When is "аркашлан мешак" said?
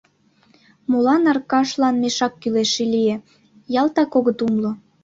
1.31-2.33